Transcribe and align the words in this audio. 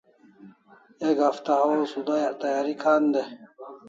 Ek 1.07 1.17
hafta 1.25 1.49
hawaw 1.57 1.83
sudayak 1.91 2.33
tayari 2.41 2.73
kan 2.83 3.03
dai 3.13 3.25